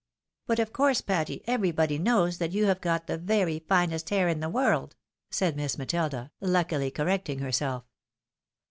[0.47, 4.39] But, of course, Patty, everybody knows that you have got the very finest hair in
[4.39, 4.95] the world,"
[5.29, 7.83] said Miss Matilda, luckily correcting herself.